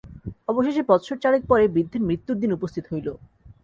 অবশেষে 0.47 0.81
বৎসর 0.89 1.17
চারেক 1.17 1.43
পরে 1.47 1.63
বৃদ্ধের 1.67 2.05
মৃত্যুর 2.07 2.37
দিন 2.39 2.51
উপস্থিত 2.53 2.83
হইল। 2.91 3.07